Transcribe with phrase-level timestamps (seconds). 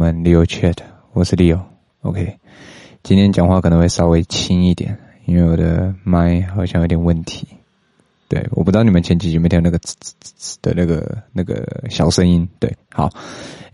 [0.00, 0.78] 我们 Leo Chat，
[1.12, 1.60] 我是 Leo。
[2.00, 2.38] OK，
[3.02, 7.46] 今天讲话可能会稍微轻一点，因为我的麦好像有点问题。
[8.26, 12.48] 对，我不知道你们前几集有没有听到那个呲呲呲的那个那个小声音。
[12.58, 13.10] 对，好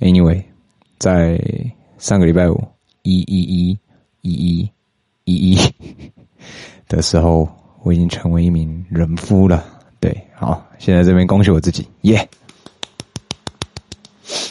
[0.00, 0.42] ，Anyway，
[0.98, 1.40] 在
[1.98, 2.60] 上个礼拜五
[3.02, 3.78] 一一一
[4.22, 4.70] 一一
[5.26, 5.74] 一一
[6.88, 7.48] 的时候，
[7.84, 9.64] 我已经成为一名人夫了。
[10.00, 12.28] 对，好，现在这边恭喜我自己，耶、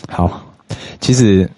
[0.07, 0.41] 好，
[1.01, 1.49] 其实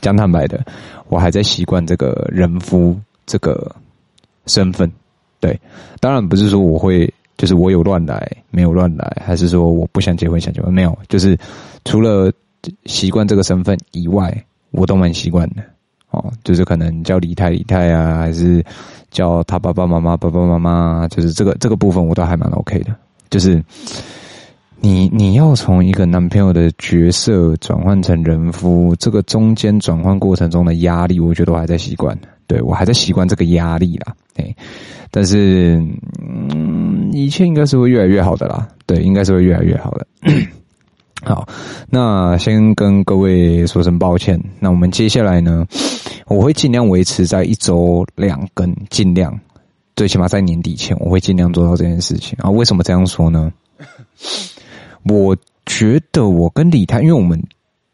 [0.00, 0.64] 讲坦白的，
[1.08, 3.74] 我还在习惯这个人夫这个
[4.46, 4.90] 身份。
[5.40, 5.58] 对，
[6.00, 11.38] 当然不是说我会，就是我有乱来没有乱来，还是说我不想结婚想结婚没有，就是
[11.84, 12.32] 除了
[12.86, 15.62] 习惯这个身份以外，我都蛮习惯的。
[16.10, 18.64] 哦，就是可能叫李太李太啊，还是
[19.10, 22.94] 叫他爸爸妈妈爸爸妈妈，就是这个这个部分我都还蛮 OK 的，
[23.28, 23.62] 就是。
[24.80, 32.16] 你你要从一个男朋友的角色转换成人夫，这个中间转换过程中的压力，我觉得我还在习惯。
[32.46, 34.14] 对，我还在习惯这个压力啦。
[34.36, 34.54] 哎，
[35.10, 35.82] 但是
[36.54, 38.68] 嗯，一切应该是会越来越好的啦。
[38.86, 40.06] 对，应该是会越来越好的。
[41.24, 41.48] 好，
[41.90, 44.40] 那先跟各位说声抱歉。
[44.60, 45.66] 那我们接下来呢，
[46.26, 49.36] 我会尽量维持在一周两更，尽量，
[49.96, 52.38] 最起码在年底前，我会尽量做到这件事情。
[52.40, 53.52] 啊，为什么这样说呢？
[55.08, 57.40] 我觉得我跟李太，因为我们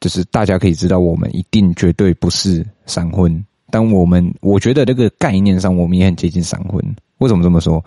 [0.01, 6.83] 就是大家可以知道，我们一定绝对不是闪婚，但我们我觉得这个概念上，我们也很接近闪婚。
[7.19, 7.85] 为什么这么说？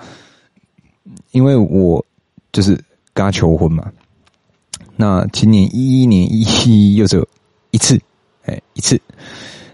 [1.32, 2.04] 因为我
[2.52, 2.76] 就是
[3.14, 3.92] 跟他求婚嘛。
[4.96, 7.28] 那今年一一年一一又只有
[7.72, 8.00] 一次，
[8.46, 9.00] 哎，一次，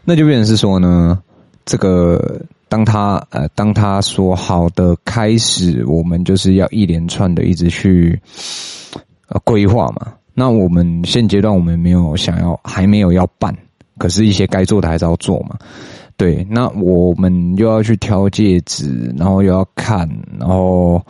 [0.04, 1.22] 那就变成是说呢，
[1.66, 8.20] 这个当他呃当他说好的开始，我们就是要一连串的一直去。
[9.32, 13.56] 呃，规划嘛，那我们现阶段我们没有想要，还没有要办，
[13.98, 15.58] 可是一些该做的还是要做嘛。
[16.18, 21.02] 对，那我们又要去挑戒指，然后又要看，然后，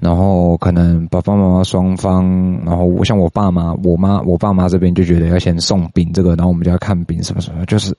[0.00, 2.24] 然后可能爸爸妈妈双方，
[2.66, 7.96] 然后我像我爸妈，我妈，我爸妈这边就觉得要先送饼这个，然后我们就要看饼什么什么，就是，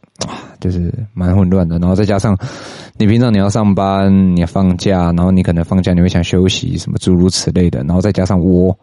[0.59, 1.79] 就是蛮混乱的。
[1.79, 2.37] 然后再加上
[2.97, 7.79] 你平常你要上班，你放假，然后你可能放假你会想休息，什么诸如此类的。
[7.83, 8.77] 然后再加上我。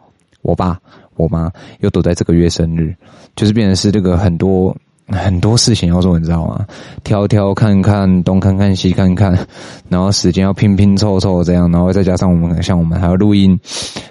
[0.47, 0.79] 我爸、
[1.17, 2.95] 我妈又躲在这个月生日，
[3.35, 4.73] 就是变成是这个很多
[5.07, 6.65] 很多事情要做，你知道吗？
[7.03, 9.37] 挑挑看看，东看看西看看，
[9.89, 13.59] 然后时间要拼拼凑凑这样，然后再加上我们像我们还要录音，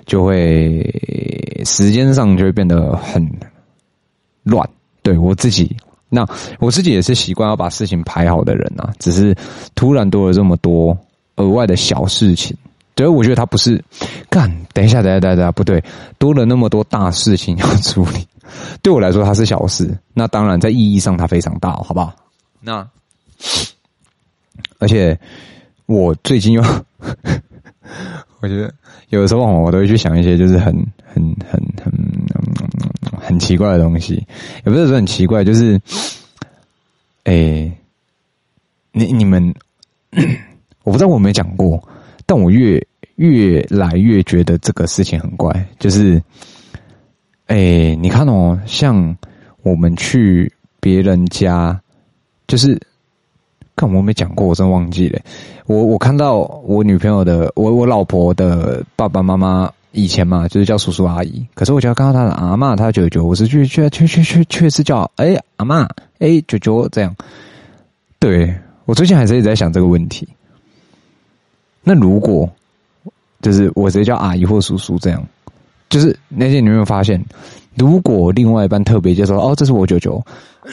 [0.05, 0.85] 就会
[1.65, 3.27] 时间上就会变得很
[4.43, 4.69] 乱。
[5.03, 5.75] 对我自己，
[6.11, 6.27] 那
[6.61, 9.35] 我自己也是习惯要把事情排好的人啊，只是
[9.75, 10.95] 突然多了这么多
[11.37, 12.55] 额外的小事情。
[12.97, 13.85] 所以我觉得他不是
[14.31, 14.51] 干。
[14.73, 15.83] 等一下，等一下，等一下，不对，
[16.19, 18.27] 多了那么多大事情要处理，
[18.83, 19.97] 对我来说它是小事。
[20.15, 22.15] 那当然，在意义上它非常大，好不好？
[22.61, 22.89] 那
[24.79, 25.19] 而且
[25.85, 26.63] 我最近又，
[28.41, 28.73] 我觉得
[29.11, 30.75] 有的时候我都会去想一些就是很
[31.07, 31.93] 很很很
[33.21, 34.15] 很奇怪的东西，
[34.65, 35.79] 也不是说很奇怪，就是
[37.25, 37.71] 诶，
[38.93, 39.55] 你你们，
[40.85, 41.83] 我不知道我有没有讲过。
[42.27, 46.21] 但我越越来越觉得这个事情很怪，就是，
[47.47, 49.17] 哎、你看哦，像
[49.63, 51.81] 我们去别人家，
[52.49, 52.79] 就是，
[53.77, 55.21] 看我没讲过，我真忘记了。
[55.67, 61.47] 我我看到我女朋友的，我我老婆的爸爸妈妈以前嘛，就是叫叔叔阿姨。
[61.55, 65.89] 可是我就要看到他的阿嬷，他舅舅，我是去去去去去去是叫哎、阿嬷
[66.19, 67.15] 哎舅舅这样。
[68.19, 68.55] 对，
[68.85, 70.29] 我最近还是一直在想这个问题。
[71.89, 72.51] 那如果
[73.41, 75.25] 就是我直接叫阿姨或叔叔这样，
[75.89, 77.25] 就是那些你有没有发现，
[77.77, 80.21] 如果另外一半特别介绍哦，这是我舅舅，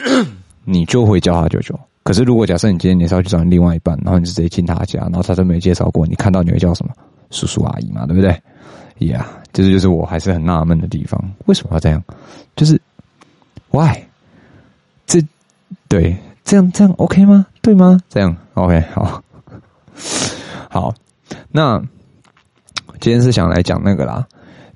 [0.66, 1.78] 你就会叫他舅舅。
[2.02, 6.92] 可是如果假设你今天你是要去找你另外一半，然后你就直接进他家，然后他都没介绍过，你看到你会叫什么？
[7.30, 8.42] 叔叔阿姨嘛，对不对？
[9.06, 12.02] 呀、这就是我还是很纳闷的地方，为什么要这样？
[12.56, 12.80] 就是
[13.70, 13.96] why？
[15.06, 15.22] 这
[15.86, 17.46] 对这样这样 OK 吗？
[17.62, 18.00] 对吗？
[18.08, 19.22] 这样 OK 好，
[20.68, 20.94] 好。
[21.50, 21.78] 那
[23.00, 24.26] 今天是想来讲那个啦，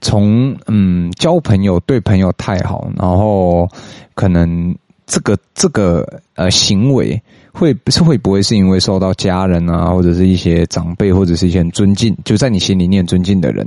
[0.00, 3.68] 从嗯交朋友对朋友太好，然后
[4.14, 4.76] 可能
[5.06, 7.20] 这个这个呃行为
[7.52, 13.66] 会是会不会是因为受到家人啊或者是一些长辈或者是一些很尊敬就在你心里念尊敬的人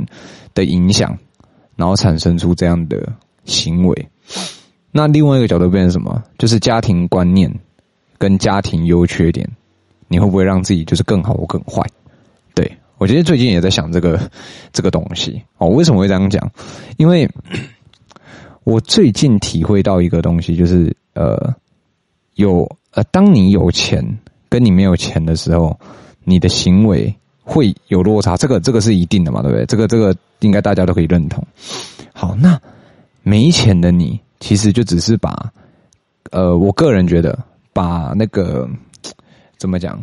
[0.53, 1.17] 的影响，
[1.75, 3.11] 然后产生出这样的
[3.45, 4.07] 行为。
[4.91, 6.21] 那另外一个角度变成什么？
[6.37, 7.51] 就是家庭观念
[8.17, 9.49] 跟家庭优缺点，
[10.07, 11.81] 你会不会让自己就是更好或更坏？
[12.53, 12.69] 对。
[13.01, 14.29] 我其实最近也在想这个
[14.71, 16.51] 这个东西哦，为什么会这样讲？
[16.97, 17.27] 因为
[18.63, 21.51] 我最近体会到一个东西，就是呃，
[22.35, 24.05] 有呃，当你有钱
[24.49, 25.75] 跟你没有钱的时候，
[26.25, 27.11] 你的行为
[27.43, 29.65] 会有落差，这个这个是一定的嘛，对不对？
[29.65, 31.43] 这个这个应该大家都可以认同。
[32.13, 32.61] 好，那
[33.23, 35.51] 没钱的你，其实就只是把
[36.29, 37.35] 呃，我个人觉得
[37.73, 38.69] 把那个
[39.57, 39.99] 怎么讲，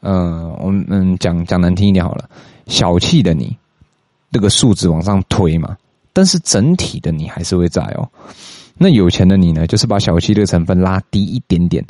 [0.00, 2.28] 嗯、我们嗯讲讲难听一点好了，
[2.66, 3.56] 小气的你，
[4.32, 5.76] 这个数字往上推嘛。
[6.12, 8.08] 但是整体的你还是会在哦。
[8.76, 11.84] 那有钱的你呢，就是把小气的成分拉低一点点，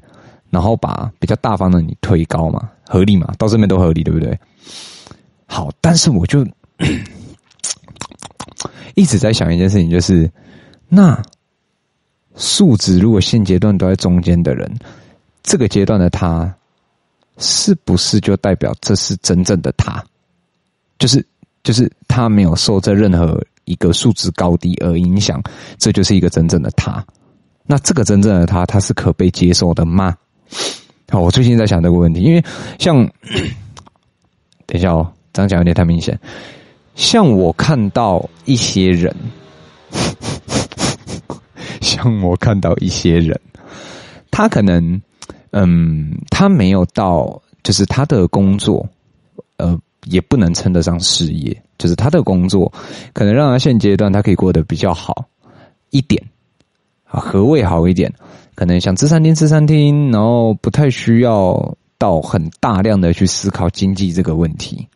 [0.50, 3.32] 然后把比较大方的你推高嘛，合理嘛？
[3.38, 4.38] 到这边都合理，对不对？
[5.46, 6.44] 好，但是我就
[8.94, 10.30] 一直在想一件事情，就是
[10.88, 11.22] 那
[12.36, 14.70] 数值如果现阶段都在中间的人，
[15.42, 16.52] 这个阶段的他，
[17.40, 20.04] 是不是就代表这是真正的他？
[20.98, 21.26] 就是
[21.64, 23.42] 就是他没有受这任何。
[23.66, 25.40] 一个数值高低而影响，
[25.78, 27.06] 这就是一个真正的他。
[27.66, 30.16] 那这个真正的他，他是可被接受的吗？
[31.08, 32.44] 好，我最近在想这个问题，因为
[32.80, 32.96] 像，
[34.66, 36.18] 等一下哦，这样讲有点太明显。
[36.96, 39.14] 像我看到一些人，
[41.80, 43.40] 像我看到一些人，
[44.32, 45.00] 他可能，
[45.52, 48.88] 嗯，他没有到，就是他的工作，
[49.56, 49.78] 呃。
[50.06, 52.72] 也不能称得上事业，就是他的工作
[53.12, 55.26] 可能让他现阶段他可以过得比较好
[55.90, 56.24] 一点
[57.04, 57.20] 啊。
[57.20, 58.10] 何谓好一点？
[58.54, 64.88] 可能想吃餐厅吃餐厅，然后不太需要到很大量的去思考经济这个问题。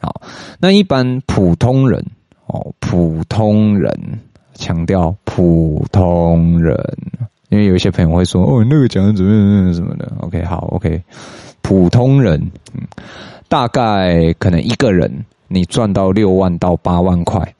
[0.00, 0.22] 好，
[0.60, 2.06] 那一般普通人
[2.46, 4.20] 哦，普通人
[4.54, 6.76] 强调普通人，
[7.48, 10.12] 因为有一些朋友会说哦，那个讲的怎么怎么怎么的。
[10.20, 11.02] OK，好，OK，
[11.62, 12.40] 普通人，
[12.74, 12.82] 嗯。
[13.48, 17.54] 大概可能一个人你赚到六万到八万块，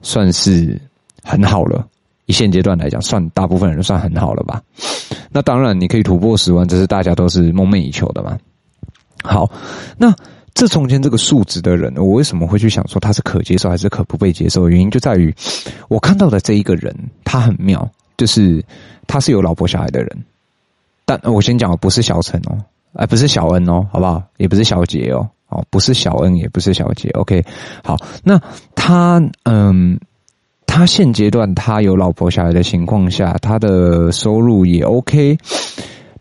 [0.00, 0.80] 算是
[1.24, 1.84] 很好了。
[2.26, 4.62] 以现阶段来讲，算大部分人算很好了吧。
[5.32, 8.38] 那当然，你可以突破十万，这是大家都是梦寐以求的嘛。
[9.24, 9.50] 好，
[9.98, 10.14] 那
[10.54, 14.68] 这中间这个数值的人，我为什么会去想说他是可接受还是可不被接受？
[14.68, 15.34] 原因就在于
[15.88, 16.94] 我看到的这一个人，
[17.24, 18.64] 他很妙，就是
[19.12, 20.24] 他是有老婆小孩的人。
[21.04, 22.64] 但我先讲，不是小陈哦。
[22.94, 24.22] 哎，不是小恩哦，好不好？
[24.38, 27.10] 也不是小杰哦，哦，不是小恩，也不是小杰。
[27.10, 27.44] OK，
[27.84, 28.40] 好，那
[28.74, 29.98] 他嗯，
[30.66, 35.36] 他现阶段他有老婆小孩的情况下，他的收入也 OK，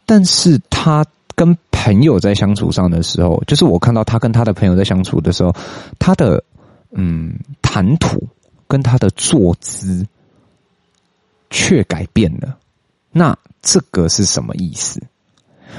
[0.06, 1.06] 但是他
[1.36, 5.54] 跟朋友在相处上的时候，就是我看到他跟他的朋友在相处的时候，
[6.00, 6.44] 他的
[6.92, 8.28] 嗯谈吐
[8.68, 10.06] 跟他的坐姿
[11.50, 12.58] 却改变了，
[13.12, 15.02] 那这个是什么意思？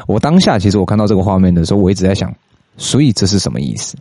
[0.06, 2.34] 我当下其实我看到这个画面的时候，我一直在想，
[2.76, 3.96] 所以这是什么意思？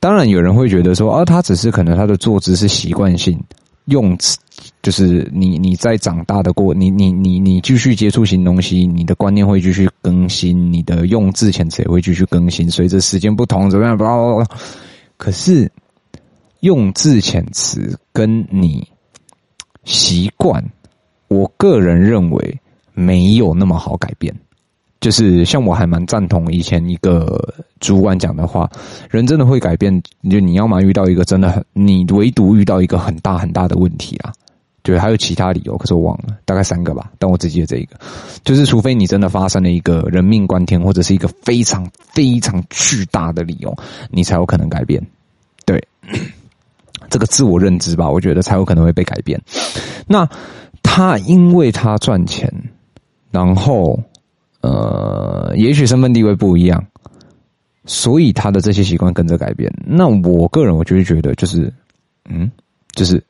[0.00, 3.42] 当然有人会觉得说，啊，他只是可能他的坐姿是习惯性
[3.86, 4.38] 用词，
[4.82, 13.96] 就是你你在长大的过，你你你你继续接触新东西，你的观念会继续更新，你的用字遣词也会继续更新，随着时间不同怎么样？
[13.96, 14.04] 不，
[15.16, 15.70] 可是
[16.60, 18.86] 用字遣词跟你
[19.84, 20.62] 习惯，
[21.28, 22.60] 我个人认为
[22.92, 24.34] 没有那么好改变。
[25.00, 27.38] 就是像我还蛮赞同以前一个
[27.78, 28.70] 主管讲的话，
[29.10, 30.02] 人真的会改变。
[30.30, 34.32] 就你要么遇到一个真的很，你唯独遇到一个很大很大的问题啊，
[34.82, 37.12] 对，还有其他理由，可是我忘了，大概三个吧。
[37.18, 37.98] 但我只记得这一个，
[38.44, 43.76] 就是除非你真的发生了一个人命关天，或者是一个非常非常巨大的理由，
[44.10, 45.06] 你才有可能改变。
[45.66, 45.86] 对，
[47.10, 49.38] 这个自我认知吧，我觉得才有可能会被改变。
[50.06, 50.26] 那
[50.94, 52.48] 他因为他赚钱，
[53.32, 54.00] 然后。
[54.60, 56.82] 呃，也许身份地位不一样，
[57.84, 59.70] 所以他的这些习惯跟着改变。
[59.84, 61.70] 那我个人，我就会觉得，就是，
[62.30, 62.50] 嗯，
[62.92, 63.22] 就是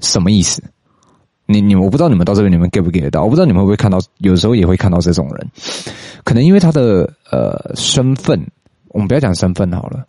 [0.00, 0.60] 什么意思？
[1.46, 3.22] 你你，我不知道你们到这边你们 get 不 get 到？
[3.22, 5.48] 我不知道你们会不会看到，有时候也会看到这种人，
[6.24, 8.44] 可能因为他的呃身份，
[8.88, 10.04] 我们不要讲身份好了，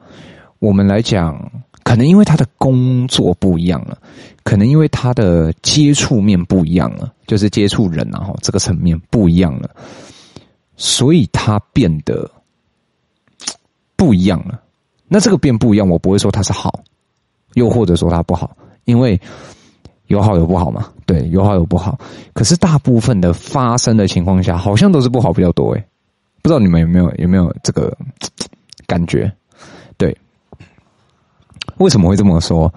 [0.58, 1.40] 我们来讲，
[1.86, 3.98] 可能因为他的工作不一样了，
[4.44, 9.70] 可能因为他的接触面不一样了，就是接触人然后这个层面不一样了。
[10.76, 12.30] 所以他变得
[13.96, 14.60] 不一样了。
[15.08, 16.84] 那这个变不一样，我不会说他是好，
[17.54, 19.22] 又或者说他不好，因为
[20.08, 20.90] 有好有不好嘛。
[21.06, 21.98] 对，有好有不好。
[22.34, 25.72] 可是大部分的发生的情况下，好像都是不好比较多。
[25.76, 25.86] 诶，
[26.42, 27.96] 不知道你们有没有有没有这个
[28.88, 29.32] 感觉？
[31.78, 32.74] 为什么会这么说？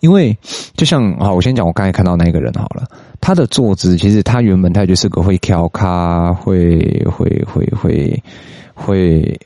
[0.00, 0.36] 因为
[0.74, 2.86] 就像啊，我先讲我刚才看到那个人好了。
[3.20, 8.22] 他的坐姿，其实他原本他就是个会调咖，会会会会
[8.74, 9.40] 会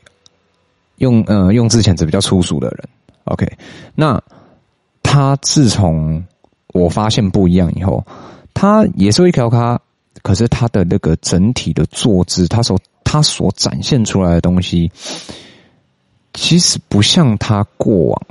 [0.97, 2.87] 用呃用字遣词比较粗俗的人。
[3.25, 3.45] OK，
[3.93, 4.21] 那
[5.03, 6.23] 他自从
[6.73, 8.05] 我发现不一样以后，
[8.53, 9.77] 他也是会调咖，
[10.23, 14.89] 可是他的那个整体的坐姿，他所他所展现出来的东西，
[16.33, 18.21] 其实不像他过往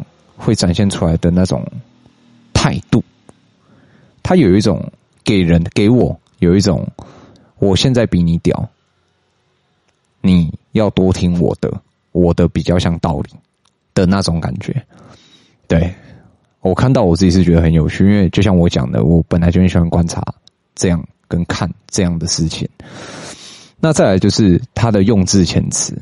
[0.44, 1.66] 会展现出来的那种
[2.52, 3.02] 态度。
[4.22, 4.92] 他有一种
[5.24, 6.86] 给人给我有一种，
[7.58, 8.68] 我现在比你屌，
[10.20, 11.72] 你要多听我的，
[12.12, 13.30] 我的比较像道理
[13.94, 14.74] 的那种感觉。
[15.66, 15.92] 对，
[16.60, 20.22] 我看到我自己是觉得很有趣，因为就像我讲的，我本来就很喜欢观察
[20.74, 22.68] 这样跟看这样的事情。
[23.80, 25.94] 那再来就是他的用字遣词，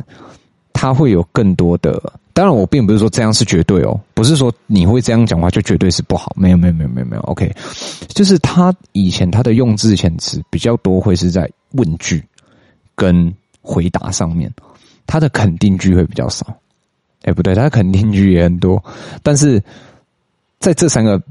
[0.82, 2.12] 他会有更多的。
[2.32, 6.32] 当然，我并不是说这样是绝对哦，不是说你会这样讲话就绝对是不好。
[6.36, 7.22] 没有，没有，没有，没有，没有。
[7.22, 7.54] OK，
[8.08, 12.20] 就是他以前他的用字遣词比较多，会是在问句
[12.96, 14.52] 跟回答上面，
[15.06, 16.44] 他的肯定句会比较少。
[17.22, 18.82] 哎，不对，他肯定句也很多，
[19.22, 19.62] 但是
[20.58, 21.22] 在这三个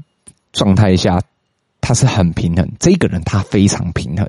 [0.54, 1.20] 状态下，
[1.82, 2.66] 他是很平衡。
[2.78, 4.26] 这个人他非常平衡，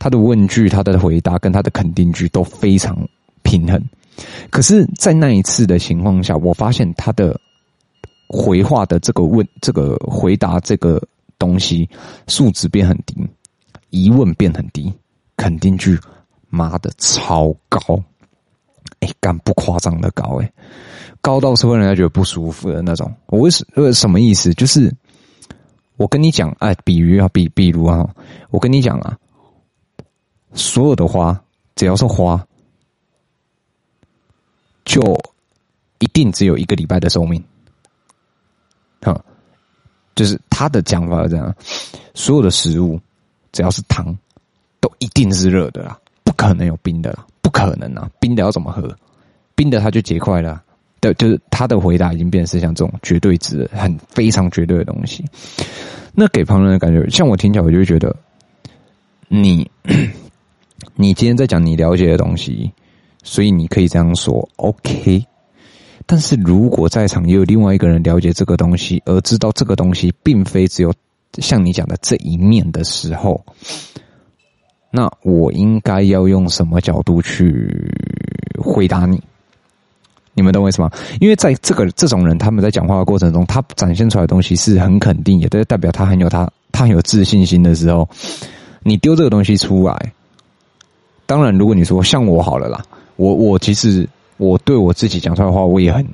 [0.00, 2.98] 他的问句、他的回答跟他的肯定句都非常
[3.44, 3.80] 平衡。
[4.50, 7.38] 可是，在那一次的情况下，我发现他的
[8.28, 11.00] 回话的这个问、这个回答这个
[11.38, 11.88] 东西
[12.26, 13.14] 数值变很低，
[13.90, 14.92] 疑问变很低，
[15.36, 15.98] 肯定句
[16.50, 17.80] 妈的超高，
[19.00, 20.52] 哎，干不夸张的高，哎，
[21.20, 23.14] 高到是会让人家觉得不舒服的那种。
[23.26, 24.52] 我为什呃什么意思？
[24.54, 24.92] 就是
[25.96, 28.08] 我跟你讲，哎，比如啊，比比如啊，
[28.50, 29.16] 我跟你讲啊，
[30.54, 31.40] 所有的花
[31.76, 32.44] 只要是花。
[34.98, 35.16] 就
[36.00, 37.40] 一定只有一个礼拜的寿命，
[39.00, 39.24] 啊，
[40.16, 41.54] 就是他的讲法是这样，
[42.14, 42.98] 所有的食物
[43.52, 44.16] 只要是汤，
[44.80, 48.92] 都一定是热的啦，不可能有冰的，不可能啊，冰的要怎么喝？
[49.54, 50.60] 冰的它就结块了，
[50.98, 55.24] 对，就是他的回答已经变成是像这种绝对值，很非常绝对的东西。
[56.12, 58.16] 那给旁人的感觉，像我听起来，我就会觉得，
[59.28, 59.70] 你，
[60.96, 62.72] 你今天在讲你了解的东西。
[63.22, 65.24] 所以你可以这样说，OK。
[66.06, 70.94] 但是如果在场也有另外一个人了解这个东西，而知道这个东西并非只有
[71.38, 73.44] 像你讲的这一面的时候，
[74.90, 77.92] 那我应该要用什么角度去
[78.58, 79.22] 回答你？
[80.32, 80.90] 你们懂我意思吗？
[81.20, 88.08] 因为在这个这种人他们在讲话的过程中，他展现出来的东西是很肯定，也都代表他很有他他很有自信心的时候，
[88.82, 90.14] 你丢这个东西出来，
[91.26, 92.82] 当然如果你说像我好了啦。
[93.18, 96.06] 我我其实我对我自己讲出来的话，我也很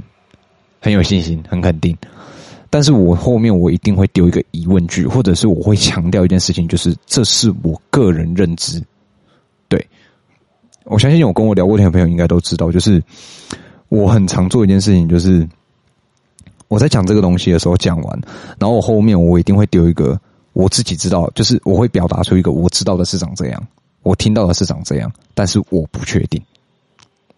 [0.80, 1.94] 很有信心，很肯定。
[2.70, 8.82] 但是我后面我一定会丢一个疑问句，或者是我会强调一件事情，就是这是我个人认知。
[9.68, 9.86] 对，
[10.84, 13.02] 我相信有跟我聊过天的朋友应该都知道，就是
[13.90, 15.46] 我很常做一件事情，就是
[16.68, 18.20] 我在讲这个东西的时候讲完，
[18.58, 20.18] 然后我后面我一定会丢一个
[20.54, 23.62] 我自己知道，就是我会表达出一个我知道的是长这样，
[24.02, 26.42] 我听到的是长这样，但是我不确定。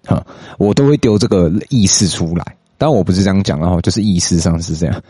[0.07, 0.25] 哈，
[0.59, 5.03] 我都会丢这个意思出来，当然我不是这样讲的哈，就是意思上是这样。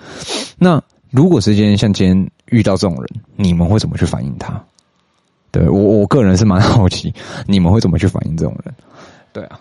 [0.59, 4.61] 那如果是今天像今天遇到这种人，你们会怎么去反应他？
[5.53, 7.15] 对，我我个人是蛮好奇，
[7.47, 8.75] 你们会怎么去反应这种人？
[9.33, 9.61] 对啊，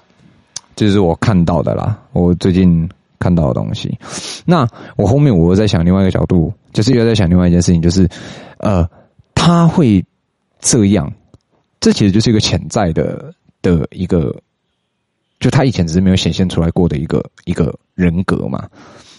[0.75, 2.89] 就是我看到的啦，我最近
[3.19, 3.97] 看到的东西。
[4.45, 8.09] 那我后面我又在想另外一个角度，就是又在想另外一件事情，就是
[8.57, 8.89] 呃，
[9.33, 10.03] 他会
[10.59, 11.11] 这样，
[11.79, 14.35] 这其实就是一个潜在的的一个。
[15.39, 18.67] 就他以前只是没有显现出来过的一个一个人格嘛，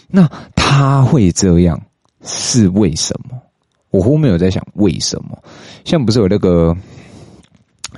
[0.07, 1.81] 那他会这样
[2.23, 3.39] 是为什么？
[3.89, 5.41] 我后面有在想为什么？
[5.85, 6.75] 像不是有那个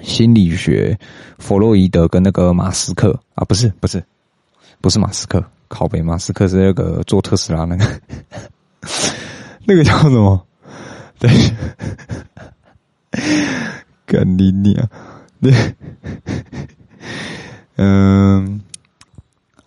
[0.01, 0.97] 心理学，
[1.39, 3.43] 弗洛伊德跟那个马斯克啊？
[3.45, 4.03] 不是不是
[4.81, 8.01] 不是马斯克，靠北马斯克是那个做特斯拉那个，
[9.65, 10.45] 那个叫什么？
[11.17, 11.29] 对，
[14.05, 14.89] 干你娘！
[15.41, 15.51] 对。
[17.81, 18.59] 嗯，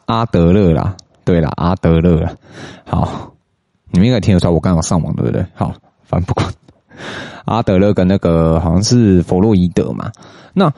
[0.05, 2.29] 阿德勒啦，对啦，阿德勒。
[2.85, 3.33] 好，
[3.91, 5.43] 你们应该听得出来，我刚刚上网对不对？
[5.55, 5.73] 好，
[6.05, 6.47] 反正不管。
[7.47, 10.13] 阿德勒跟那个好像是弗洛伊德嘛。
[10.53, 10.71] 那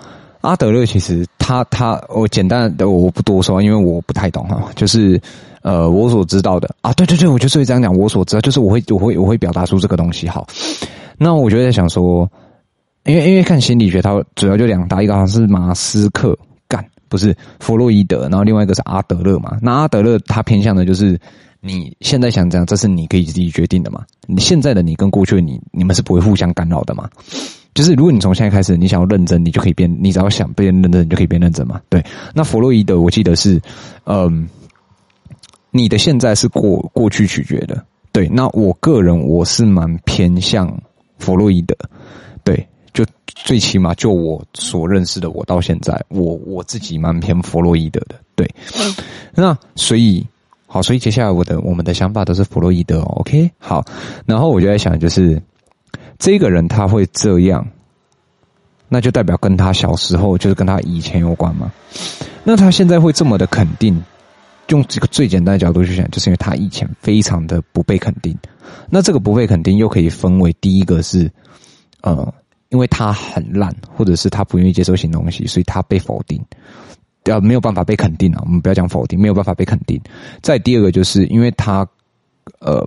[0.43, 4.71] 阿德勒其实他他，我简单的我不多说，因为我不太懂哈。
[4.77, 5.21] 就是
[5.63, 7.93] 呃，我所知道的啊，对对对，我就是会这样讲。
[7.93, 10.29] 我所知道就是我会我会我会表达出这个东西。
[10.29, 10.47] 好，
[11.19, 12.31] 那我就在想说，
[13.05, 16.39] 因为因为看心理学，它主要就两大，一个好像是马斯克。
[17.15, 19.57] 不是弗洛伊德，然后另外一个是阿德勒嘛？
[19.63, 21.17] 那阿德勒他偏向的就是
[21.61, 24.05] 你现在想怎样，这是你可以自己决定的嘛？
[24.27, 27.09] 你现在的你跟过去的你，你们是不会互相干扰的嘛？
[27.73, 31.81] 就是如果你从现在开始你想要认真，你就可以变，你只要想变认真，你就可以变认真嘛？
[31.89, 32.05] 对。
[32.35, 33.63] 那弗洛伊德我记得是，
[34.07, 34.49] 嗯，
[35.71, 37.85] 你的现在是过过去取决的。
[38.11, 38.29] 对。
[38.29, 40.77] 那我个人我是蛮偏向
[41.19, 41.77] 弗洛伊德，
[42.43, 48.49] 对，就最起码就我所认识的，我到现在，我我自己蛮偏弗洛伊德的，对。
[49.35, 50.27] 那所以
[50.67, 53.85] 好，所以接下来我的我们的想法都是弗洛伊德哦，OK，好。
[54.25, 55.43] 然后我就在想，就是
[56.19, 57.67] 这个人他会这样，
[58.89, 61.71] 那就代表跟他小时候就是跟他以前有关吗？
[62.45, 64.03] 那他现在会这么的肯定？
[64.69, 68.35] 用这个最简单的角度去想，就是因为他以前非常的不被肯定。
[68.89, 71.31] 那这个不被肯定又可以分为第一个是，
[72.01, 72.33] 呃，
[72.69, 76.45] 因为他很烂，或者是他不愿意接受新东西，所以他被否定，
[77.25, 78.43] 呃，没有办法被肯定啊。
[78.45, 80.01] 我们不要讲否定，没有办法被肯定。
[80.43, 81.87] 再第二个就是因为他，
[82.61, 82.87] 呃，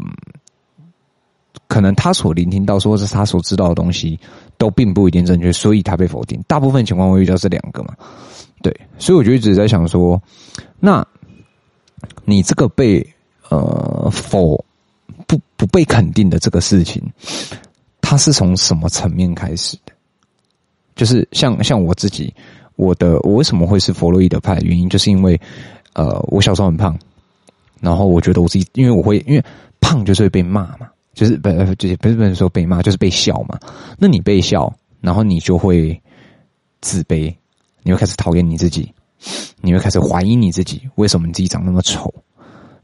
[1.68, 4.20] 可能他所聆听到，或者是他所知道的东西
[4.58, 6.42] 都并不一定正确，所以他被否定。
[6.48, 7.96] 大部分情况会遇到这两个嘛，
[8.62, 8.76] 对。
[8.98, 10.22] 所以我就一直在想说，
[10.80, 11.06] 那。
[12.26, 13.04] 你这个被
[13.50, 14.64] 呃否
[15.26, 17.02] 不不被肯定的这个事情，
[18.10, 19.92] 它是从什么层面开始的？
[20.96, 22.34] 就是像像我自己，
[22.78, 25.38] 我的我为什么会是弗洛伊德派的原因，就是因为
[25.92, 26.98] 呃我小时候很胖，
[27.82, 29.44] 然后我觉得我自己因为我会因为
[29.82, 33.60] 胖就是会被骂嘛，就是不就是不是不是说被骂，就是被笑嘛。
[34.00, 36.02] 那你被笑，然后你就会
[36.80, 37.36] 自卑，
[37.84, 38.90] 你会开始讨厌你自己。
[39.60, 42.14] 你会开始怀疑你自己，为什么你自己长那么丑？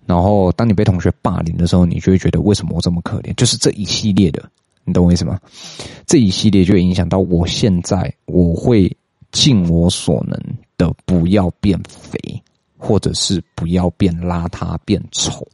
[0.06, 3.34] 然后当你被同学霸凌的时候，你就会觉得为什么我这么可怜？
[3.36, 4.44] 就是这一系列的，
[4.86, 5.40] 你懂我意思吗？
[6.06, 8.96] 这一系列就影响到我现在，我会
[9.32, 10.38] 尽我所能
[10.78, 12.18] 的不要变肥，
[12.78, 15.48] 或者是不要变邋遢、变丑。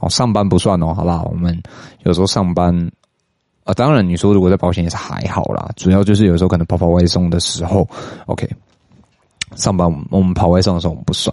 [0.00, 1.60] 哦，上班不算哦，好啦，我们
[2.04, 2.90] 有时候上班
[3.64, 7.88] 啊、当然你说如果在保险也是还好啦，主要就是有时候可能跑跑外送的时候
[8.26, 8.48] ，OK。
[9.54, 11.32] 上班，我们跑外送的时候，我们不算。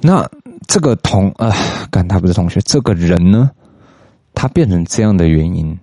[0.00, 0.26] 那
[0.66, 1.52] 这个同啊，
[1.90, 3.50] 干他不是同学，这个人呢，
[4.32, 5.78] 他变成这样的原因，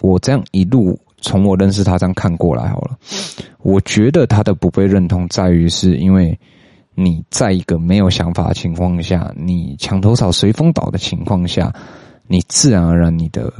[0.00, 2.98] 我这样一路从我认识他这样看过来好了，
[3.62, 6.38] 我觉得他的不被认同在于是因为
[6.94, 11.72] 你在一个没有想法的情况下，你墙头草随风倒的情况下，
[12.26, 13.52] 你自然而然你的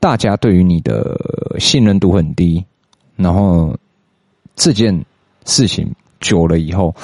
[0.00, 1.18] 大家对于你的
[1.58, 2.64] 信任度很低，
[3.16, 3.76] 然后
[4.54, 5.04] 这件
[5.44, 5.90] 事情。
[6.20, 6.94] 久了以后，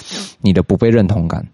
[0.40, 1.46] 你的不被认同感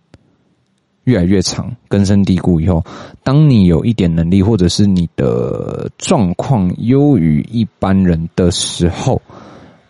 [1.06, 2.84] 越来越长，根深蒂固以后，
[3.22, 9.20] 当你有一点能力，或者是你的状况优于一般人的时候，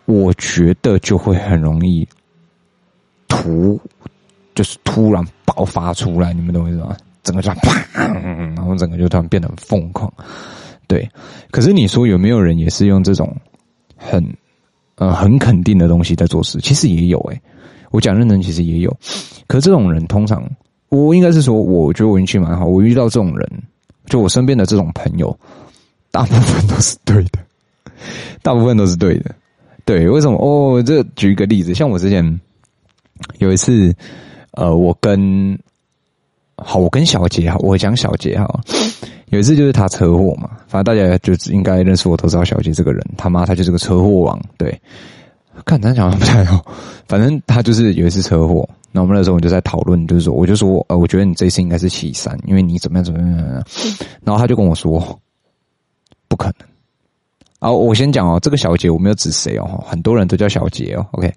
[0.05, 2.07] 我觉得就会很容易
[3.27, 3.79] 突，
[4.53, 6.33] 就是突然爆发出来。
[6.33, 6.95] 你们懂我意思吗？
[7.23, 7.81] 整个就啪，
[8.55, 10.11] 然后整个就突然变得很疯狂。
[10.87, 11.09] 对，
[11.51, 13.35] 可是你说有没有人也是用这种
[13.97, 14.23] 很
[14.95, 16.59] 呃很肯定的东西在做事？
[16.61, 17.41] 其实也有诶、
[17.91, 18.97] 我讲认真，其实也有，
[19.47, 20.47] 可是这种人通常，
[20.89, 22.65] 我应该是说，我觉得我运气蛮好。
[22.65, 23.49] 我遇到这种人，
[24.05, 25.37] 就我身边的这种朋友，
[26.11, 27.39] 大部分都是对的，
[28.41, 29.35] 大部分都是对的。
[29.83, 30.37] 对，为什么？
[30.37, 32.39] 哦，这举一个例子，像我之前
[33.39, 33.93] 有一次，
[34.51, 35.57] 呃，我跟
[36.55, 38.47] 好，我跟小杰哈，我讲小杰哈，
[39.29, 44.81] 有一次就是他车祸嘛，反正大家就应该认识我，都知道小杰这个人，他妈他就是个车祸王，对。
[45.65, 46.65] 看他讲的不太好，
[47.07, 53.63] 反正他就是有一次车祸，那我们那时候我就在讨论，就是说，我就说，呃，我觉得你这次应该是骑三，因为你怎么样怎么样，
[54.23, 55.19] 然后他就跟我说，
[56.27, 56.67] 不可能。
[57.59, 61.33] 啊，我先讲哦，这个小姐我没有指谁哦，很多人都叫小姐哦，OK，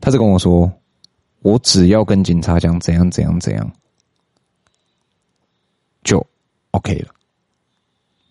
[0.00, 0.70] 他就跟我说，
[1.42, 3.68] 我只要跟警察讲怎样怎样怎样，
[6.04, 6.24] 就
[6.70, 7.08] OK 了。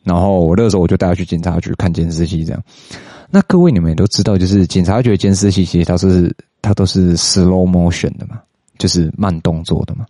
[0.04, 2.64] 然后我那个时候我就带他去警察局看监视器，这样。
[3.32, 8.42] 那各位你们也都知道，就是警察局监视器其实它是它都是 slow motion 的嘛，
[8.78, 10.06] 就是慢动作的嘛。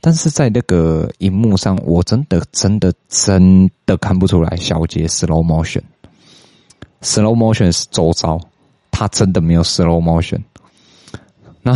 [0.00, 8.40] 但是在那个荧幕上，我真的真的真的看不出来小杰 slow motion，slow motion 是周遭，
[8.90, 10.40] 他真的没有 slow motion。
[11.62, 11.74] 那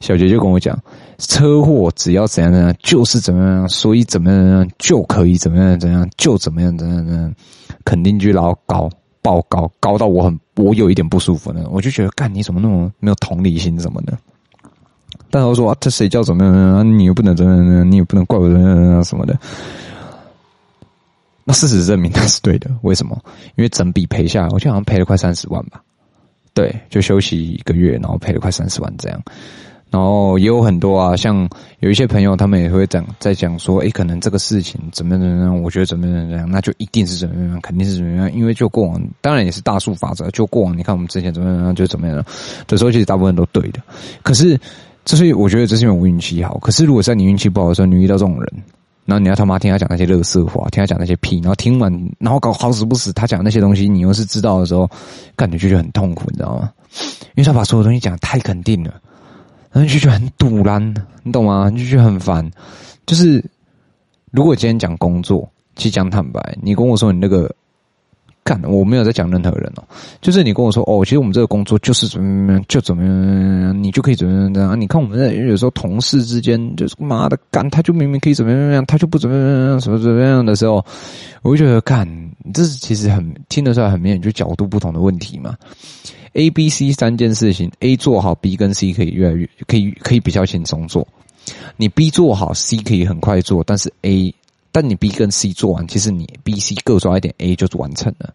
[0.00, 0.76] 小杰就跟我讲，
[1.18, 7.34] 车祸只要怎样怎样，就是怎么样，所以怎么样就可以怎么样怎样，就怎么样怎样怎样，
[7.84, 8.90] 肯定句老高。
[9.24, 14.18] 爆高高到我很我有一点不舒服呢，我就觉得干你怎么那么没有同理心什么的？
[15.30, 16.98] 但是我说啊，这谁叫怎么样？
[16.98, 17.90] 你又不能怎么样？
[17.90, 19.34] 你也不能怪我怎么样什么的。
[21.42, 23.18] 那事实证明他是对的，为什么？
[23.56, 25.82] 因为整笔赔下来，我就好像赔了快三十万吧。
[26.52, 29.20] 对，就休息一个月，然后赔了快三十万这样。
[29.94, 42.16] 然后也有很多啊，像有一些朋友，他们也会讲，在讲说，诶，可能这个事情怎么怎么样，我觉得怎么怎么样，那就一定是怎么样，肯定是怎么样，因为就过往，当然也是大数法则，就过往，你看我们之前怎么样，就怎么样，
[42.70, 43.80] 有时候其实大部分都对的。
[44.24, 44.58] 可是，
[45.04, 46.58] 这是我觉得这是因为我运气好。
[46.58, 48.52] 可是如果在你运气不好的时候，你遇到这种人，
[49.04, 54.90] 然后你要他妈听他讲那些乐色话，听他讲那些屁，然后听完，然后搞好死不死，他讲那些东西，你又是知道的时候，
[55.36, 56.72] 感觉就觉得很痛苦，你知道吗？
[57.34, 58.94] 因为他把所有东西讲得太肯定了，
[59.74, 61.70] 然后就觉得很堵然，你懂吗？
[61.70, 62.50] 就觉得很烦。
[63.04, 63.44] 就是
[64.30, 67.54] 如果今天讲工作，其实讲坦白，你跟我说你那个。
[68.46, 69.82] 干，我没有在讲任何人哦，
[70.20, 74.78] 就是你跟我说哦，其实我们这个工作就是怎么样，就怎么样，你就可以怎么样？
[74.78, 79.34] 你看我们在有时候同事之间，就是妈的干，他就明明可以怎么样怎么样，他就不怎么
[79.70, 80.84] 样，什么怎么样的时候，
[81.40, 82.06] 我就觉得干，
[82.52, 85.56] 这是其实很听得出来很明显，就角度不同的问题嘛。
[86.34, 91.06] A、B、C 三件事情，A 做好，B 跟 C 可以越来越可以可以比较轻松做，
[91.76, 94.34] 你 B 做好，C 可以很快做，但是 A。
[94.76, 98.34] 但你 B 跟 C 做完，其实你 B、C 各抓一点 A 就完成了。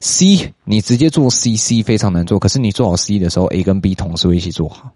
[0.00, 2.38] C 你直接做 C，C 非常难做。
[2.38, 4.90] 可是你做好 C 的时候，A 跟 B 同时会一起做好，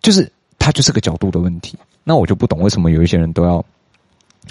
[0.00, 1.76] 就是它就是个角度的问题。
[2.04, 3.62] 那我就不懂为什么有一些人都要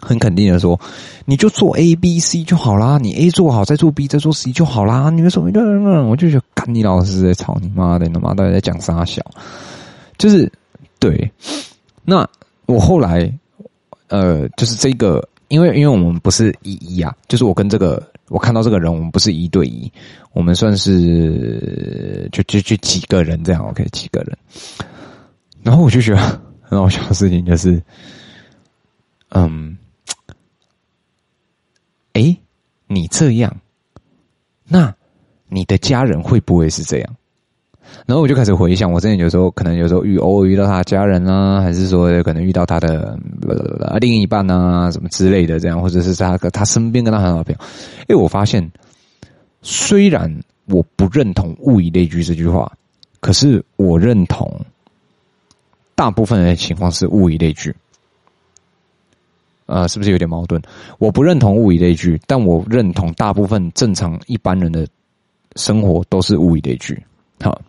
[0.02, 0.80] 很肯定的说，
[1.26, 5.10] 你就做 A、B、C 就好啦，你 A 做好再做 B 再做 C 就好啦。
[5.10, 5.50] 你为什么？
[6.10, 9.22] 我就觉得干你老师在操你妈的，你他妈到底在讲啥小？
[10.18, 10.52] 就是
[11.00, 11.32] 对。
[12.04, 12.28] 那
[12.66, 13.32] 我后来
[14.08, 15.28] 呃，就是这个。
[15.50, 19.90] 因为，因为我们不是一一啊，就是我跟这个，我看到这个人，我们不是一对一，
[20.34, 24.38] 我们算是就就就几个人这样，OK，几个人。
[25.64, 27.82] 然后我就觉得很好笑的事情就是，
[29.30, 29.78] 嗯，
[32.12, 32.38] 诶，
[32.98, 33.56] 你这样，
[34.68, 34.94] 那
[35.48, 37.16] 你的家人会不会是这样？
[38.06, 43.18] 然后我就开始回想，我真的有时候可能有时候遇偶尔遇到他家人啊，还是说可能遇到他的
[44.02, 47.60] 另一半啊，什么之类的这样，或者是他他身边跟他很好的朋友。
[48.08, 48.70] 哎，我发现
[49.62, 52.70] 虽然我不认同“物以类聚”这句话，
[53.22, 54.54] 可是我认同
[55.96, 57.74] 大部分的情况是“物以类聚”。
[59.68, 60.62] 呃，是不是有点矛盾？
[60.98, 64.88] 我不认同“物以类聚”，但我认同大部分正常一般人的
[65.56, 67.02] 生活都是“物以类聚”。
[67.40, 67.62] 好。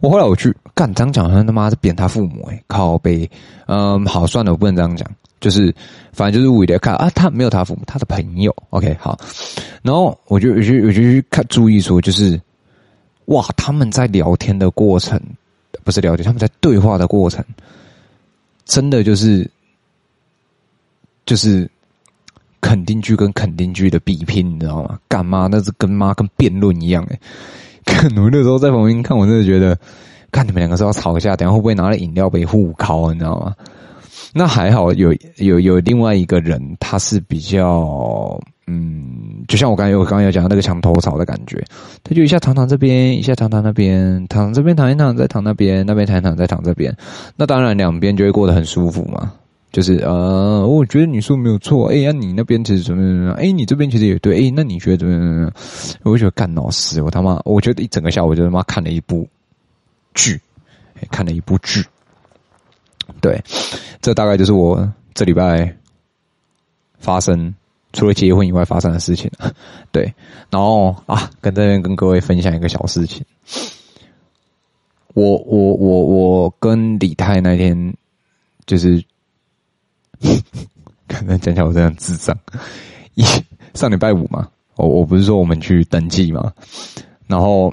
[0.00, 3.28] 我后来我去干，这样讲好像他妈是贬他父母哎、欸，靠北，
[3.66, 5.04] 嗯，好算了，我不能这样讲，
[5.40, 5.74] 就是
[6.12, 9.18] 反正就是物以类看啊，他没有他父母，他的朋友，OK，好，
[9.82, 12.40] 然后我就我就我就去看注意说，就是
[13.24, 15.20] 哇，他们在聊天的过程，
[15.82, 17.44] 不是聊天，他们在对话的过程，
[18.64, 19.50] 真的就是
[21.28, 21.70] 就是
[22.62, 24.98] 肯定句跟肯定句的比拼，你知道吗？
[25.08, 25.46] 干嘛？
[25.50, 27.20] 那是跟妈跟辩论一样哎、欸。
[27.84, 29.78] 看 我那时候在旁边看，我真的觉得，
[30.32, 33.54] 看你们两个是要吵一架，等下会不会拿了饮料杯互敲，你知道吗？
[34.32, 41.62] 那还好有，有有有另外一个人，他是比较，嗯，就像我刚才我刚刚有讲到那个墙头草的感觉，
[42.02, 46.94] 他就一下躺躺这边，一下躺躺那边，躺这边躺一躺，再躺那边，那边躺一躺，再躺这边，
[47.36, 49.32] 那当然两边就会过得很舒服嘛。
[49.70, 53.34] 就是呃，我觉得你说没有错，哎、欸、呀，你那边其实怎么怎么样？
[53.34, 55.52] 哎，你这边其实也对，哎、那你觉得怎么怎么样？
[56.04, 59.28] 我就觉得干老师，我他妈，我觉得一整个下午就他妈看了一部
[60.14, 60.40] 剧，
[61.10, 61.84] 看了一部剧。
[63.20, 63.38] 对，
[64.00, 65.76] 这大概就是我这礼拜
[66.98, 67.54] 发生
[67.92, 69.30] 除了结婚以外发生的事情。
[69.92, 70.02] 对，
[70.48, 73.22] 然后啊，跟这边跟各位分享一个小事情。
[75.12, 77.94] 我我我我跟李太那天
[78.64, 79.04] 就是。
[81.06, 82.36] 可能讲起来我这样智障。
[83.14, 83.24] 一
[83.74, 86.52] 上礼拜五嘛，我我不是说我们去登记嘛，
[87.26, 87.72] 然后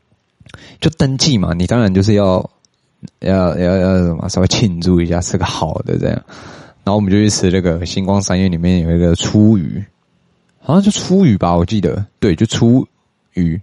[0.80, 2.50] 就登记嘛，你当然就是要
[3.20, 6.22] 要要要什么稍微庆祝一下，吃个好的这样。
[6.84, 9.84] 然后我们就去吃那个星光三月里面有一个初鱼，
[10.58, 12.86] 好像就初鱼吧，我记得对，就初
[13.34, 13.60] 鱼，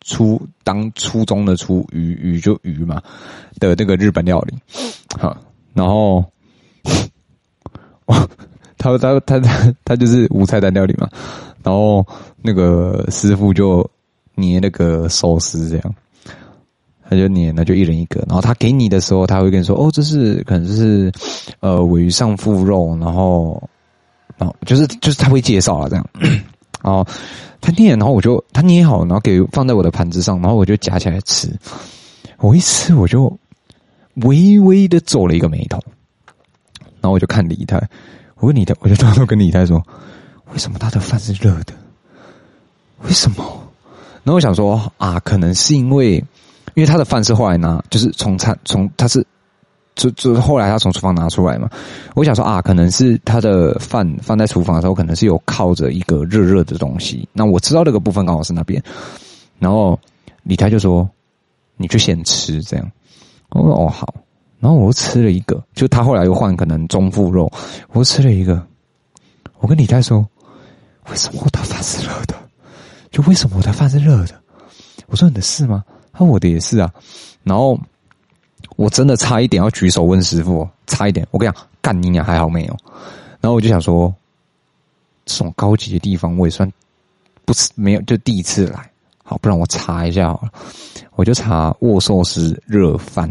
[0.00, 3.02] 初当初中的初鱼鱼就鱼嘛
[3.58, 4.54] 的那个日本料理，
[5.18, 5.36] 好，
[5.74, 6.24] 然后。
[8.06, 8.28] 哇
[8.78, 11.08] 他他他他 他就是无菜单料理嘛，
[11.62, 12.06] 然后
[12.42, 13.88] 那个师傅就
[14.34, 15.94] 捏那个寿司这样，
[17.08, 18.20] 他就捏，那就一人一个。
[18.26, 21.12] 然后他给你的时候，他会跟你说：“哦，这是可能是
[21.60, 23.62] 呃尾鱼上腹肉。”然后，
[24.38, 26.06] 然后就是就是他会介绍啊这样。
[26.82, 27.06] 然后
[27.60, 31.54] 他捏，然后我就他捏好，然后给放在我的盘子上，然后我就夹起来吃。
[32.38, 33.30] 我一吃，我就
[34.14, 35.78] 微微的皱了一个眉头。
[37.00, 37.76] 然后我就看李太，
[38.36, 39.82] 我问李太，我就偷偷跟李太说
[40.52, 41.72] ：“为什么他的饭是热的？
[43.04, 43.36] 为什么？”
[44.22, 46.16] 然后我想说啊，可能是因为，
[46.74, 49.26] 因为他的饭是后来拿，就是从餐从他是
[49.94, 51.68] 就就是后来他从厨房拿出来嘛。
[52.14, 57.26] 我想说啊，可能是他的饭放在厨房的时候，可能是有靠着一个热热的东西。
[57.32, 58.82] 那我知道那个部分刚好是那边。
[59.58, 59.98] 然后
[60.42, 61.08] 李太就说
[61.76, 62.90] ：“你就先吃这样。”
[63.50, 64.14] 我说：“哦，好。”
[64.60, 67.50] 然后我又吃了一个，就他后来又换可能中腹肉，
[67.88, 68.64] 我又吃了一个。
[69.58, 70.24] 我跟李太说，
[71.10, 72.34] 为什么我的饭是热的？
[73.10, 74.40] 就为什么我的饭是热的？
[75.06, 75.82] 我说你的是吗？
[76.12, 76.92] 他说我的也是啊。
[77.42, 77.78] 然后
[78.76, 81.26] 我真的差一点要举手问师傅，差一点。
[81.30, 82.76] 我跟你讲，干你娘还好没有。
[83.40, 84.14] 然后我就想说，
[85.24, 86.70] 这种高级的地方我也算
[87.44, 88.90] 不是没有，就第一次来。
[89.24, 90.50] 好，不然我查一下好了。
[91.16, 93.30] 我就查握寿司热饭，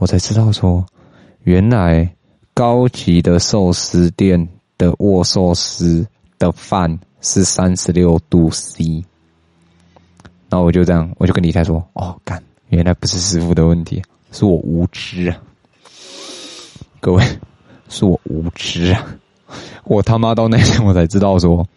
[0.00, 0.82] 我才知道说，
[1.42, 2.10] 原来
[2.54, 6.06] 高级的寿司店的握寿司
[6.38, 9.04] 的饭是三十六度 C。
[10.48, 15.36] 然后我就这样，我就跟李太说：“哦，干，原来不是师傅的问题，是我无知啊！
[16.98, 17.22] 各位，
[17.90, 19.06] 是我无知啊！
[19.84, 21.68] 我他妈到那天我才知道说，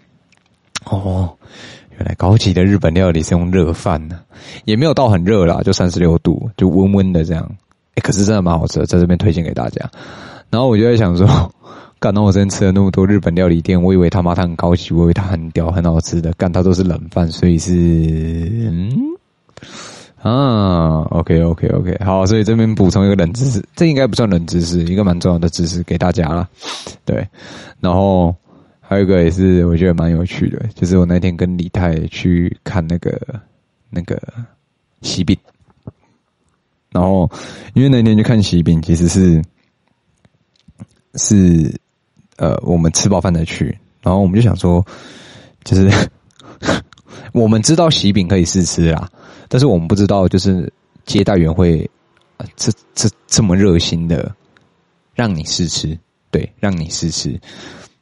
[0.85, 1.37] 哦。”
[1.95, 4.21] 原来高级的日本料理是用热饭呢，
[4.65, 7.55] 也没有到很热啦，就三十六度，就温温的这样。
[7.95, 9.89] 哎，可是真的蛮好吃的，在这边推荐给大家。
[10.49, 11.27] 然后我就在想说，
[11.99, 18.91] 干，那我之前吃了那么多日本料理店，我以为他妈他很高级，我以为他很屌，很好吃的，干，他都是冷饭，所以是嗯
[20.21, 26.47] 啊，OK OK OK，好，所以这边补充一个冷知识，这应该不算冷知识，一个蛮重要的知识给大家了。
[27.05, 27.27] 对，
[27.79, 28.35] 然后。
[28.85, 33.17] 还有一个也是我觉得蛮有趣的，就是我那天跟李太去看那个
[33.89, 34.21] 那个
[35.01, 35.35] 喜饼，
[36.93, 37.29] 然后
[37.73, 39.41] 因为那天去看喜饼，其实是
[41.15, 41.73] 是
[42.37, 44.85] 呃我们吃饱饭才去，然后我们就想说，
[45.63, 45.91] 就是
[47.33, 49.09] 我们知道喜饼可以试吃啦，
[49.49, 50.71] 但是我们不知道就是
[51.05, 51.89] 接待员会
[52.55, 54.33] 这这这么热心的
[55.15, 55.97] 让你试吃，
[56.31, 57.39] 对，让你试吃。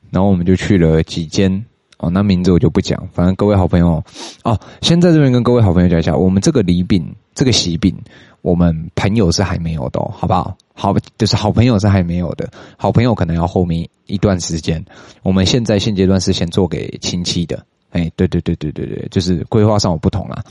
[0.10, 1.64] 然后我们就去了几间
[1.98, 4.04] 哦，那名字我就不讲，反正各位好朋友
[4.44, 7.96] 哦，先在这边跟各位好朋友讲一下，我们这个礼饼，这个喜饼，
[8.42, 10.56] 我们朋友是还没有的，好不好？
[10.74, 14.84] 好，就是好朋友是还没有的，好朋友可能要后面一段时间。
[15.22, 20.44] 我们现在现阶段是先做给亲戚的，哎，对对对对对对，就是规划上有不同啦，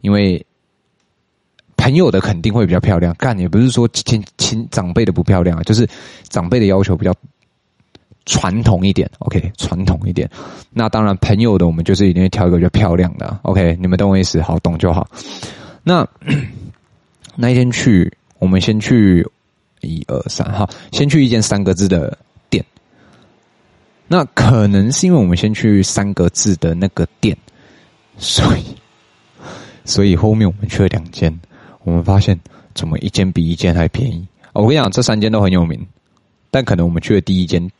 [0.00, 0.44] 因为
[1.76, 5.88] 朋友的肯定会比较漂亮，干也不是说亲亲长辈的不漂亮啊，就是
[6.28, 7.12] 长辈的要求比较。
[8.28, 10.28] 传统一点，OK，传统一点。
[10.72, 13.78] 那当然，朋友的我们就是一定会挑一个比较漂亮的，OK。
[13.80, 15.08] 你们懂我意思，好，懂就好。
[15.84, 16.04] 那
[17.36, 19.26] 那一天去，我们先去
[19.82, 22.16] 一二三，好，先去一间三个字的
[22.50, 22.64] 店。
[24.08, 27.36] 那可能是因为我们先去三个字的那个店，
[28.18, 28.64] 所以
[29.84, 31.40] 所以后面我们去了两间，
[31.84, 32.38] 我们发现
[32.74, 34.26] 怎么一间比一间还便宜。
[34.52, 35.86] 我跟你讲，这三间都很有名，
[36.50, 37.70] 但可能我们去的第一间。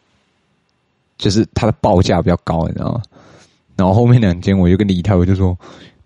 [1.19, 3.01] 就是它的报价比较高，你知道吗？
[3.75, 5.59] 然后后面两间我就跟李太，我就说，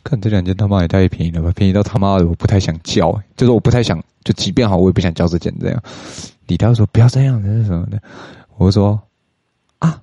[0.04, 5.82] 看这两件他妈也太便宜了吧，便宜到他妈的我不太想叫，就是我不太想，就即便好我也不想叫这件这样。
[6.46, 8.00] 李太说不要这样，这是什么的？
[8.56, 9.00] 我说
[9.78, 10.02] 啊，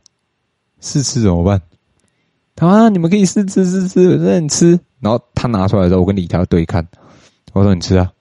[0.79, 1.61] 试吃怎么办？
[2.55, 4.79] 他妈你们可以试吃试吃，我让你吃。
[4.99, 6.87] 然后他拿出来的时候，我跟李太对看，
[7.53, 8.11] 我说你吃啊。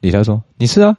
[0.00, 0.96] 李太说你吃啊，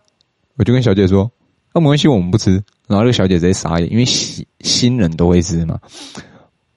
[0.57, 1.31] 我就跟小姐说，
[1.73, 2.51] 那没关系，我们不吃。
[2.87, 5.79] 然后那个小姐直接傻眼，因为新新人都会吃嘛。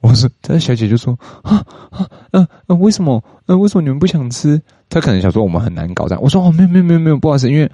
[0.04, 3.22] 我说， 他小姐就说啊啊嗯嗯，为什么？
[3.46, 4.60] 嗯，为什么你们不想吃？
[4.88, 6.22] 他可能想说我们很难搞这样。
[6.22, 7.70] 我说哦，没有没有没有没有，不好意思，因为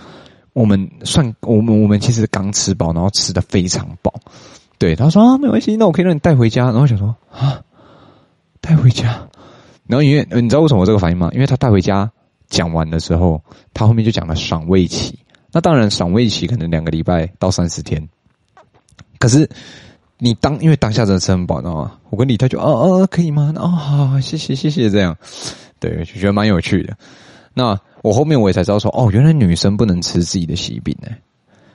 [0.53, 4.13] 我们算我们我们其实刚吃饱，然后吃的非常饱。
[4.79, 6.67] 对，他说啊，没关系，那我可以让你带回家。
[6.67, 7.61] 然后想说啊，
[8.61, 9.29] 带回家。
[9.87, 11.31] 然后因为你知道为什么我这个反应吗？
[11.33, 12.11] 因为他带回家
[12.49, 13.43] 讲完的时候，
[13.75, 15.19] 他后面就讲了赏味期。
[15.53, 18.09] 那当然，赏味期可能两个礼拜到三十天。
[19.19, 19.51] 可是，
[20.23, 21.93] 你当因为当下真的吃很饱，知道吗？
[22.11, 22.65] 我跟李太就哦
[23.01, 23.53] 哦可以吗？
[23.57, 25.17] 哦好，谢谢谢谢这样，
[25.81, 26.95] 对，就觉得蛮有趣的。
[27.55, 31.19] 那我后面我也才知道说，哦，原来女生不能吃自己的喜饼哎，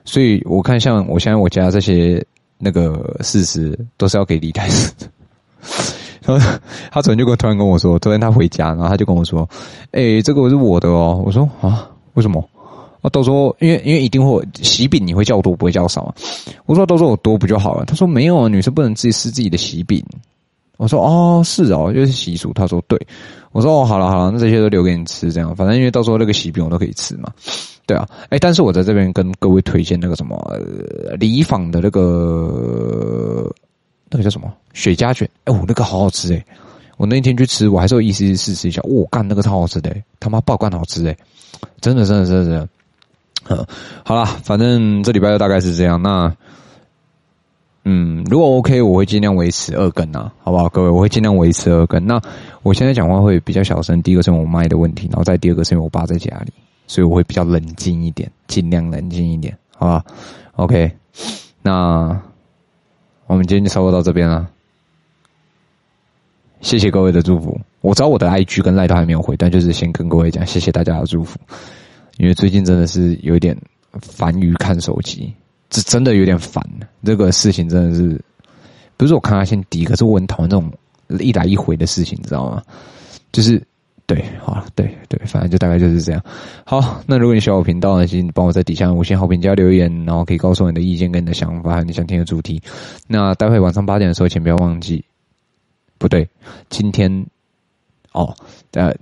[0.06, 2.24] 所以我看像我现在我家这些
[2.58, 5.08] 那个事实都是要给李太吃的。
[6.24, 6.60] 然 后
[6.92, 9.48] 他昨天就跟突然跟我说，昨天他回家，然后他就跟我说，
[9.92, 11.22] 哎，这个是我的哦。
[11.26, 12.48] 我说啊，为什么？
[13.10, 16.16] 都说，因为因为一定会喜饼，你会叫多不会叫少啊？
[16.66, 17.86] 我说都说我多不就好了？
[17.86, 20.04] 他说没有，女生不能自己吃自己的喜饼。
[20.78, 22.52] 我说哦，是哦，就是习俗。
[22.54, 23.00] 他说对。
[23.52, 27.32] 我说哦，好了好了，那这些都留给你吃，这样反正因为到时候那个喜饼我都可以吃嘛。
[27.86, 30.38] 对啊，哎，但是我在这边跟各位推荐那个什么
[31.18, 33.50] 礼坊的那个
[34.10, 36.46] 那个叫什么雪茄卷，哎，我那个好好吃哎！
[36.98, 38.82] 我那天去吃，我还是有意思试吃一下。
[38.84, 41.16] 我干，那个超好吃的，他妈爆干好吃哎！
[41.80, 42.68] 真的真的真的真的。
[43.50, 43.66] 嗯，
[44.04, 46.02] 好啦，反正这礼拜就大概是这样。
[46.02, 46.36] 那，
[47.84, 50.90] 嗯，如果 OK，我会尽量维持二更呐，好不好，各位？
[50.90, 52.04] 我会尽量维持二更。
[52.06, 52.20] 那
[52.64, 56.52] 我现在讲话会比较小声，第一个是我麦的问题，然后再第二个是因为我爸在家里，
[56.88, 60.04] 所以我会比较冷静一点，尽量冷静一点，好吧
[60.56, 60.92] ？OK，
[61.62, 62.20] 那
[63.28, 64.48] 我们今天就差不多到这边了。
[66.62, 67.60] 谢谢各位的祝福。
[67.82, 71.38] 我知道我的 IG 跟赖都还没有回，但就是先跟各位讲，谢谢大家的祝福。
[72.18, 73.58] 因为最近真的是有点
[74.02, 75.34] 烦于看手机，
[75.70, 76.64] 这真的有点烦。
[77.04, 78.22] 这个事情真的是，
[78.98, 80.72] 不是我看他先低，可是我很讨厌这种
[81.20, 82.64] 一来一回的事情，你知道吗？
[83.32, 83.62] 就是
[84.06, 86.24] 对，好，对对，反正就大概就是这样。
[86.64, 92.62] 好，那如果你喜欢我频道呢，请你帮我在底下五星好评加留言，然后可以告诉我你的意见跟你的想法，你想听的主题。
[93.08, 95.04] 那待会晚上八点的时候，请不要忘记。
[95.98, 96.28] 不对，
[96.70, 97.26] 今天
[98.12, 98.36] 哦，
[98.72, 98.96] 呃，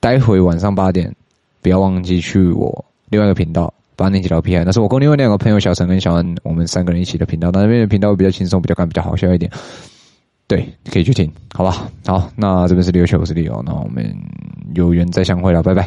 [0.00, 1.14] 待会晚上八点，
[1.62, 9.50] 不要忘记去我另外一个频道八年级答 pi 那是我跟另外两个朋友小陈跟小恩我们三个人一起的频道那那边的频道会比较轻松比较干比较好笑一点。
[10.46, 11.88] 对可以去听好吧？
[12.06, 14.16] 好那这边是留学我是李欧那我们
[14.74, 15.86] 有缘再相会了拜拜。